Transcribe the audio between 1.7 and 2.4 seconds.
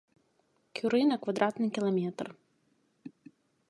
кіламетр.